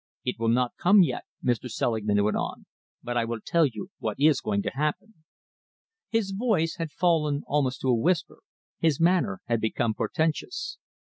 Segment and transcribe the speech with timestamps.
[0.25, 1.69] "It will not come yet," Mr.
[1.69, 2.65] Selingman went on,
[3.03, 5.23] "but I will tell you what is going to happen."
[6.09, 8.39] His voice had fallen almost to a whisper,
[8.79, 10.79] his manner had become portentous.